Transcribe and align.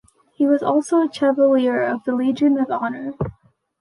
He 0.33 0.47
was 0.47 0.63
also 0.63 1.03
a 1.03 1.13
Chevalier 1.13 1.83
of 1.83 2.03
the 2.05 2.15
Legion 2.15 2.57
of 2.57 2.71
Honour. 2.71 3.13